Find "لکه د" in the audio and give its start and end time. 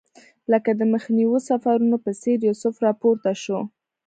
0.51-0.81